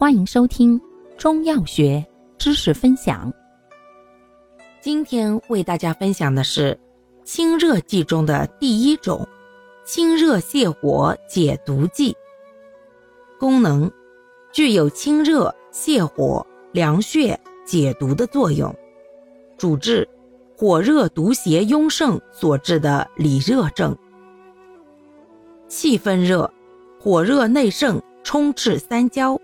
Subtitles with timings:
[0.00, 0.80] 欢迎收听
[1.16, 2.06] 中药学
[2.38, 3.32] 知识分享。
[4.80, 6.78] 今天为大家分享的是
[7.24, 9.26] 清热剂中的第一种——
[9.84, 12.16] 清热泻火解毒剂。
[13.40, 13.90] 功能
[14.52, 17.36] 具有清热、泻火、凉血、
[17.66, 18.72] 解毒的作用，
[19.56, 20.08] 主治
[20.56, 23.98] 火热毒邪壅盛所致的里热症。
[25.66, 26.48] 气分热，
[27.00, 29.36] 火热内盛，充斥三焦。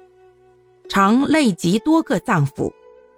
[0.95, 2.73] 常累及多个脏腑，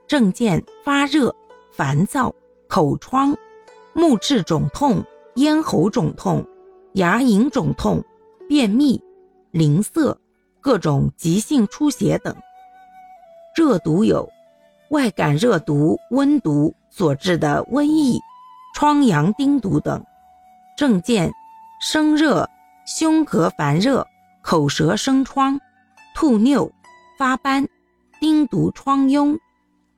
[0.07, 1.37] 症见发热、
[1.71, 2.35] 烦躁、
[2.67, 3.37] 口疮、
[3.93, 6.43] 目赤肿痛、咽喉肿痛、
[6.95, 8.03] 牙龈肿痛、
[8.49, 8.99] 便秘、
[9.51, 10.19] 淋涩、
[10.63, 12.35] 各种急性出血等。
[13.55, 14.27] 热毒有
[14.89, 18.19] 外感热毒、温毒所致的瘟疫、
[18.75, 20.03] 疮疡丁毒等，
[20.79, 21.31] 症见
[21.83, 22.49] 生热、
[22.87, 24.07] 胸膈烦热、
[24.41, 25.61] 口舌生疮、
[26.15, 26.71] 吐衄。
[27.19, 27.67] 发斑、
[28.21, 29.39] 丁毒疮痈、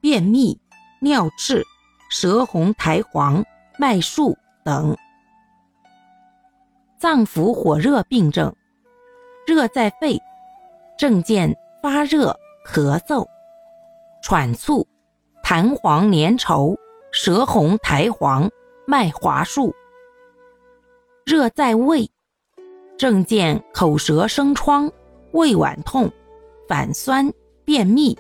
[0.01, 0.59] 便秘、
[1.01, 1.65] 尿赤、
[2.11, 3.45] 舌红苔黄、
[3.79, 4.97] 脉数等
[6.99, 8.55] 脏腑火热病症，
[9.47, 10.19] 热在肺，
[10.99, 13.25] 症见发热、咳嗽、
[14.23, 14.87] 喘促、
[15.45, 16.77] 痰黄粘稠、
[17.13, 18.51] 舌红苔黄、
[18.87, 19.73] 脉滑数；
[21.25, 22.10] 热在胃，
[22.99, 24.91] 症见口舌生疮、
[25.32, 26.10] 胃脘痛。
[26.66, 27.32] 反酸、
[27.69, 28.16] 便秘、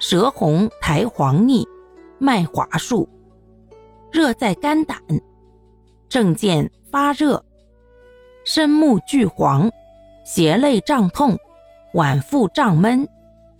[0.00, 1.64] 舌红苔黄腻、
[2.18, 3.08] 脉滑数；
[4.10, 4.98] 热在肝胆，
[6.08, 7.44] 症见发热、
[8.44, 9.70] 深目俱黄、
[10.24, 11.38] 胁肋胀痛、
[11.94, 13.08] 脘腹胀闷、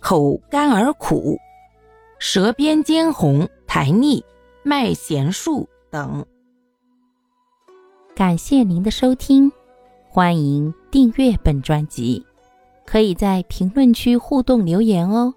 [0.01, 1.37] 口干而苦、
[2.19, 4.21] 舌边尖红、苔腻、
[4.61, 6.25] 脉弦数等。
[8.13, 9.49] 感谢您的收听，
[10.09, 12.25] 欢迎订阅本专辑。
[12.89, 15.31] 可以在评论区互动留言哦，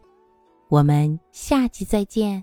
[0.70, 2.42] 我们下期再见。